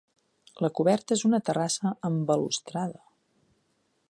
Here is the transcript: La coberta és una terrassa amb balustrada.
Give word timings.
La 0.65 0.69
coberta 0.79 1.17
és 1.19 1.23
una 1.29 1.41
terrassa 1.51 1.95
amb 2.09 2.27
balustrada. 2.33 3.05